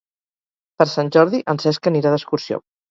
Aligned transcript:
Per 0.79 0.87
Sant 0.95 1.13
Jordi 1.19 1.43
en 1.55 1.63
Cesc 1.67 1.95
anirà 1.95 2.19
d'excursió. 2.19 2.65